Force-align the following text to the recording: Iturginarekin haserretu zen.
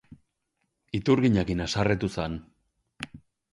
Iturginarekin 1.01 1.63
haserretu 1.67 2.11
zen. 2.19 2.41